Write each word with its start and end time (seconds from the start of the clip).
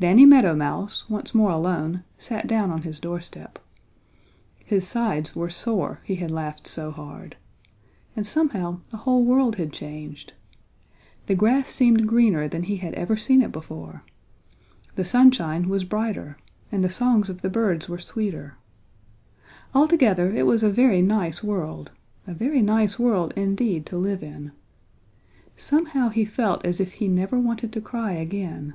Danny 0.00 0.26
Meadow 0.26 0.56
Mouse, 0.56 1.08
once 1.08 1.34
more 1.36 1.52
alone, 1.52 2.02
sat 2.18 2.48
down 2.48 2.72
on 2.72 2.82
his 2.82 2.98
doorstep. 2.98 3.60
His 4.58 4.86
sides 4.88 5.36
were 5.36 5.48
sore, 5.48 6.00
he 6.02 6.16
had 6.16 6.32
laughed 6.32 6.66
so 6.66 6.90
hard, 6.90 7.36
and 8.16 8.26
somehow 8.26 8.80
the 8.90 8.96
whole 8.98 9.24
world 9.24 9.54
had 9.54 9.72
changed. 9.72 10.32
The 11.26 11.36
grass 11.36 11.70
seemed 11.70 12.08
greener 12.08 12.48
than 12.48 12.64
he 12.64 12.78
had 12.78 12.92
ever 12.94 13.16
seen 13.16 13.40
it 13.40 13.52
before. 13.52 14.02
The 14.96 15.04
sunshine 15.04 15.68
was 15.68 15.84
brighter 15.84 16.38
and 16.72 16.82
the 16.82 16.90
songs 16.90 17.30
of 17.30 17.40
the 17.42 17.48
birds 17.48 17.88
were 17.88 18.00
sweeter. 18.00 18.56
Altogether 19.76 20.34
it 20.34 20.44
was 20.44 20.64
a 20.64 20.70
very 20.70 21.02
nice 21.02 21.42
world, 21.42 21.92
a 22.26 22.34
very 22.34 22.60
nice 22.62 22.98
world 22.98 23.32
indeed 23.36 23.86
to 23.86 23.96
live 23.96 24.24
in. 24.24 24.50
Somehow 25.56 26.08
he 26.08 26.24
felt 26.24 26.64
as 26.66 26.80
if 26.80 26.94
he 26.94 27.06
never 27.06 27.38
wanted 27.38 27.72
to 27.72 27.80
cry 27.80 28.12
again. 28.14 28.74